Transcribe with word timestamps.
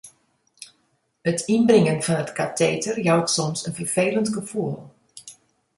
It 1.31 1.39
ynbringen 1.55 2.01
fan 2.07 2.21
it 2.23 2.33
kateter 2.39 2.95
jout 3.09 3.29
soms 3.35 3.61
in 3.67 3.75
ferfelend 3.79 4.29
gefoel. 4.37 4.75